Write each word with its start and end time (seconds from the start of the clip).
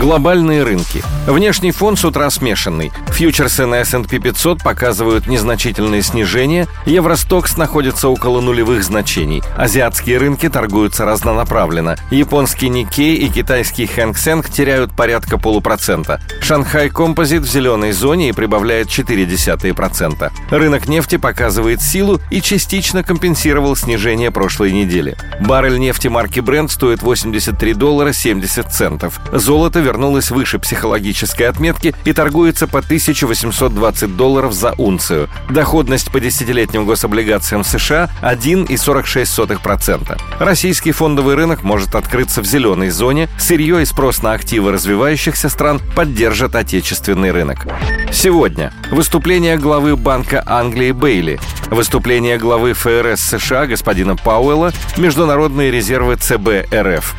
Глобальные 0.00 0.62
рынки. 0.62 1.02
Внешний 1.26 1.72
фон 1.72 1.96
с 1.96 2.04
утра 2.04 2.28
смешанный. 2.28 2.92
Фьючерсы 3.08 3.64
на 3.64 3.76
S&P 3.76 4.18
500 4.18 4.62
показывают 4.62 5.26
незначительные 5.26 6.02
снижения, 6.02 6.68
Евростокс 6.84 7.56
находится 7.56 8.10
около 8.10 8.42
нулевых 8.42 8.84
значений. 8.84 9.42
Азиатские 9.56 10.18
рынки 10.18 10.50
торгуются 10.50 11.06
разнонаправленно. 11.06 11.96
Японский 12.10 12.68
Никей 12.68 13.16
и 13.16 13.28
китайский 13.28 13.86
Хэнк 13.86 14.18
Сэнк 14.18 14.50
теряют 14.50 14.94
порядка 14.94 15.38
полупроцента. 15.38 16.20
Шанхай 16.42 16.90
Композит 16.90 17.42
в 17.42 17.50
зеленой 17.50 17.92
зоне 17.92 18.28
и 18.28 18.32
прибавляет 18.32 18.88
0,4%. 18.88 20.30
Рынок 20.50 20.88
нефти 20.88 21.16
показывает 21.16 21.80
силу 21.80 22.20
и 22.30 22.42
частично 22.42 23.02
компенсировал 23.02 23.74
снижение 23.74 24.30
прошлой 24.30 24.72
недели. 24.72 25.16
Баррель 25.40 25.78
нефти 25.78 26.08
марки 26.08 26.40
Brent 26.40 26.68
стоит 26.68 27.00
83 27.02 27.72
доллара 27.72 28.12
70 28.12 28.70
центов. 28.70 29.20
Золото 29.32 29.85
вернулась 29.86 30.32
выше 30.32 30.58
психологической 30.58 31.48
отметки 31.48 31.94
и 32.04 32.12
торгуется 32.12 32.66
по 32.66 32.80
1820 32.80 34.16
долларов 34.16 34.52
за 34.52 34.72
унцию. 34.72 35.28
Доходность 35.48 36.10
по 36.10 36.18
десятилетним 36.18 36.86
гособлигациям 36.86 37.62
США 37.62 38.10
1,46%. 38.20 40.20
Российский 40.40 40.90
фондовый 40.90 41.36
рынок 41.36 41.62
может 41.62 41.94
открыться 41.94 42.42
в 42.42 42.46
зеленой 42.46 42.90
зоне. 42.90 43.28
Сырье 43.38 43.82
и 43.82 43.84
спрос 43.84 44.22
на 44.22 44.32
активы 44.32 44.72
развивающихся 44.72 45.48
стран 45.48 45.80
поддержат 45.94 46.56
отечественный 46.56 47.30
рынок. 47.30 47.68
Сегодня 48.12 48.72
выступление 48.90 49.56
главы 49.56 49.96
Банка 49.96 50.42
Англии 50.46 50.92
Бейли, 50.92 51.38
выступление 51.70 52.38
главы 52.38 52.72
ФРС 52.72 53.20
США 53.20 53.66
господина 53.66 54.16
Пауэлла, 54.16 54.72
международные 54.96 55.70
резервы 55.70 56.16
ЦБ 56.16 56.72
РФ. 56.72 57.14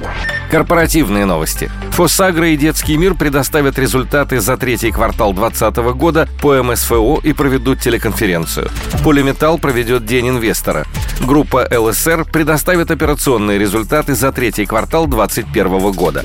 Корпоративные 0.49 1.25
новости. 1.25 1.69
Фосагра 1.91 2.49
и 2.49 2.57
Детский 2.57 2.97
мир 2.97 3.15
предоставят 3.15 3.77
результаты 3.77 4.39
за 4.39 4.55
третий 4.57 4.91
квартал 4.91 5.33
2020 5.33 5.77
года 5.97 6.27
по 6.41 6.61
МСФО 6.63 7.19
и 7.23 7.33
проведут 7.33 7.81
телеконференцию. 7.81 8.69
Полиметалл 9.03 9.57
проведет 9.59 10.05
День 10.05 10.29
инвестора. 10.29 10.85
Группа 11.19 11.67
ЛСР 11.69 12.25
предоставит 12.25 12.91
операционные 12.91 13.57
результаты 13.59 14.15
за 14.15 14.31
третий 14.31 14.65
квартал 14.65 15.07
2021 15.07 15.91
года. 15.91 16.23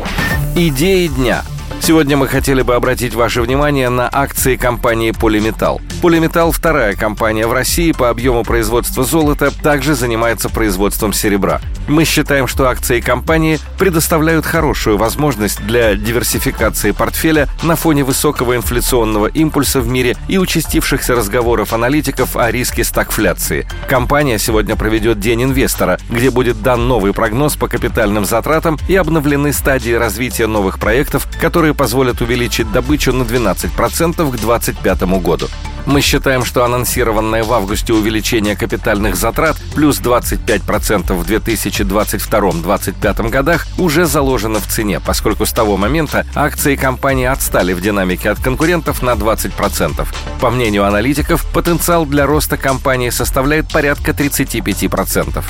Идеи 0.54 1.08
дня. 1.08 1.42
Сегодня 1.84 2.16
мы 2.16 2.28
хотели 2.28 2.62
бы 2.62 2.76
обратить 2.76 3.12
ваше 3.12 3.42
внимание 3.42 3.88
на 3.88 4.08
акции 4.10 4.54
компании 4.54 5.10
«Полиметалл». 5.10 5.80
Полиметалл, 6.00 6.52
вторая 6.52 6.94
компания 6.94 7.48
в 7.48 7.52
России 7.52 7.90
по 7.90 8.08
объему 8.08 8.44
производства 8.44 9.02
золота, 9.02 9.50
также 9.50 9.96
занимается 9.96 10.48
производством 10.48 11.12
серебра. 11.12 11.60
Мы 11.88 12.04
считаем, 12.04 12.46
что 12.46 12.68
акции 12.68 13.00
компании 13.00 13.58
предоставляют 13.78 14.46
хорошую 14.46 14.96
возможность 14.96 15.60
для 15.66 15.96
диверсификации 15.96 16.92
портфеля 16.92 17.48
на 17.64 17.74
фоне 17.74 18.04
высокого 18.04 18.54
инфляционного 18.54 19.26
импульса 19.26 19.80
в 19.80 19.88
мире 19.88 20.16
и 20.28 20.38
участившихся 20.38 21.16
разговоров 21.16 21.72
аналитиков 21.72 22.36
о 22.36 22.48
риске 22.52 22.84
стагфляции. 22.84 23.66
Компания 23.88 24.38
сегодня 24.38 24.76
проведет 24.76 25.18
День 25.18 25.42
инвестора, 25.42 25.98
где 26.08 26.30
будет 26.30 26.62
дан 26.62 26.86
новый 26.86 27.12
прогноз 27.12 27.56
по 27.56 27.66
капитальным 27.66 28.24
затратам 28.24 28.78
и 28.88 28.94
обновлены 28.94 29.52
стадии 29.52 29.92
развития 29.92 30.46
новых 30.46 30.78
проектов, 30.78 31.26
которые 31.40 31.71
позволят 31.74 32.20
увеличить 32.20 32.72
добычу 32.72 33.12
на 33.12 33.22
12% 33.22 34.12
к 34.12 34.36
2025 34.36 35.02
году. 35.22 35.48
Мы 35.84 36.00
считаем, 36.00 36.44
что 36.44 36.64
анонсированное 36.64 37.42
в 37.42 37.52
августе 37.52 37.92
увеличение 37.92 38.54
капитальных 38.56 39.16
затрат 39.16 39.56
плюс 39.74 40.00
25% 40.00 41.12
в 41.12 41.28
2022-2025 41.28 43.30
годах 43.30 43.66
уже 43.78 44.06
заложено 44.06 44.60
в 44.60 44.66
цене, 44.66 45.00
поскольку 45.00 45.44
с 45.44 45.52
того 45.52 45.76
момента 45.76 46.24
акции 46.34 46.76
компании 46.76 47.26
отстали 47.26 47.72
в 47.72 47.80
динамике 47.80 48.30
от 48.30 48.38
конкурентов 48.38 49.02
на 49.02 49.14
20%. 49.14 50.06
По 50.40 50.50
мнению 50.50 50.84
аналитиков, 50.84 51.44
потенциал 51.52 52.06
для 52.06 52.26
роста 52.26 52.56
компании 52.56 53.10
составляет 53.10 53.72
порядка 53.72 54.12
35%. 54.12 55.42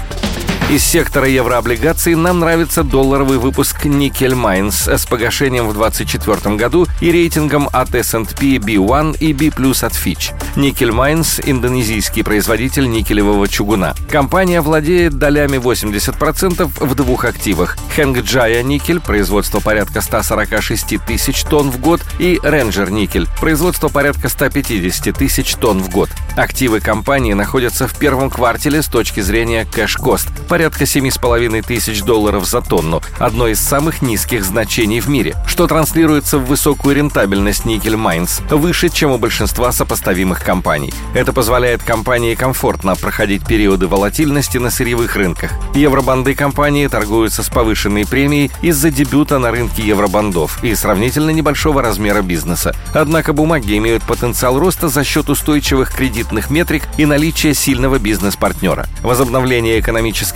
Из 0.70 0.82
сектора 0.82 1.28
еврооблигаций 1.28 2.14
нам 2.14 2.40
нравится 2.40 2.82
долларовый 2.82 3.36
выпуск 3.36 3.84
Nickel 3.84 4.32
Mines 4.32 4.96
с 4.96 5.04
погашением 5.04 5.68
в 5.68 5.74
2024 5.74 6.56
году 6.56 6.86
и 7.00 7.12
рейтингом 7.12 7.68
от 7.72 7.94
S&P 7.94 8.56
B1 8.56 9.18
и 9.18 9.34
B+, 9.34 9.48
от 9.48 9.92
Fitch. 9.92 10.32
Nickel 10.56 10.90
Mines– 10.90 11.42
индонезийский 11.46 12.24
производитель 12.24 12.88
никелевого 12.88 13.48
чугуна. 13.48 13.94
Компания 14.10 14.62
владеет 14.62 15.18
долями 15.18 15.58
80% 15.58 16.70
в 16.80 16.94
двух 16.94 17.26
активах– 17.26 17.76
Hengjaya 17.96 18.62
Nickel, 18.62 19.00
производство 19.00 19.60
порядка 19.60 20.00
146 20.00 21.04
тысяч 21.06 21.42
тонн 21.42 21.70
в 21.70 21.78
год, 21.80 22.00
и 22.18 22.40
Ranger 22.42 22.90
Nickel, 22.90 23.28
производство 23.40 23.88
порядка 23.88 24.30
150 24.30 25.14
тысяч 25.14 25.54
тонн 25.56 25.82
в 25.82 25.90
год. 25.90 26.08
Активы 26.34 26.80
компании 26.80 27.34
находятся 27.34 27.86
в 27.86 27.98
первом 27.98 28.30
квартале 28.30 28.80
с 28.80 28.86
точки 28.86 29.20
зрения 29.20 29.66
cash 29.66 29.97
cost– 29.97 30.28
порядка 30.52 30.84
7,5 30.84 31.62
тысяч 31.62 32.02
долларов 32.02 32.44
за 32.44 32.60
тонну, 32.60 33.00
одно 33.18 33.48
из 33.48 33.58
самых 33.58 34.02
низких 34.02 34.44
значений 34.44 35.00
в 35.00 35.08
мире, 35.08 35.34
что 35.46 35.66
транслируется 35.66 36.36
в 36.36 36.44
высокую 36.44 36.94
рентабельность 36.94 37.64
Nickel 37.64 37.96
Mines, 37.96 38.40
выше, 38.50 38.90
чем 38.90 39.12
у 39.12 39.16
большинства 39.16 39.72
сопоставимых 39.72 40.44
компаний. 40.44 40.92
Это 41.14 41.32
позволяет 41.32 41.82
компании 41.82 42.34
комфортно 42.34 42.96
проходить 42.96 43.46
периоды 43.46 43.86
волатильности 43.86 44.58
на 44.58 44.70
сырьевых 44.70 45.16
рынках. 45.16 45.52
Евробонды 45.74 46.34
компании 46.34 46.86
торгуются 46.86 47.42
с 47.42 47.48
повышенной 47.48 48.06
премией 48.06 48.50
из-за 48.60 48.90
дебюта 48.90 49.38
на 49.38 49.52
рынке 49.52 49.82
евробондов 49.82 50.62
и 50.62 50.74
сравнительно 50.74 51.30
небольшого 51.30 51.80
размера 51.80 52.20
бизнеса. 52.20 52.76
Однако 52.92 53.32
бумаги 53.32 53.78
имеют 53.78 54.02
потенциал 54.02 54.58
роста 54.58 54.88
за 54.88 55.02
счет 55.02 55.30
устойчивых 55.30 55.94
кредитных 55.94 56.50
метрик 56.50 56.82
и 56.98 57.06
наличия 57.06 57.54
сильного 57.54 57.98
бизнес-партнера. 57.98 58.86
Возобновление 59.02 59.80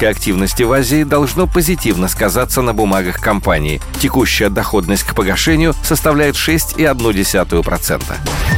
экономической 0.06 0.10
активности 0.10 0.62
в 0.62 0.72
Азии 0.72 1.04
должно 1.04 1.46
позитивно 1.46 2.08
сказаться 2.08 2.62
на 2.62 2.72
бумагах 2.72 3.20
компании. 3.20 3.80
Текущая 4.00 4.48
доходность 4.48 5.04
к 5.04 5.14
погашению 5.14 5.74
составляет 5.82 6.34
6,1%. 6.34 8.02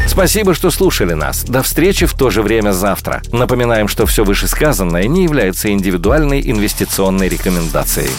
Спасибо, 0.07 0.55
что 0.55 0.71
слушали 0.71 1.15
нас. 1.15 1.45
До 1.45 1.63
встречи 1.63 2.07
в 2.07 2.15
то 2.15 2.31
же 2.31 2.43
время 2.43 2.73
завтра. 2.73 3.23
Напоминаем, 3.33 3.89
что 3.89 4.07
все 4.07 4.25
вышесказанное 4.25 5.07
не 5.07 5.25
является 5.25 5.71
индивидуальной 5.71 6.41
инвестиционной 6.41 7.29
рекомендацией. 7.29 8.11